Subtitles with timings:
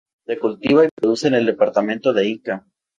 [0.25, 2.65] Se cultiva y produce en el departamento de Ica.